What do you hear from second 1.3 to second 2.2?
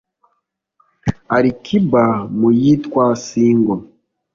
Ali Kiba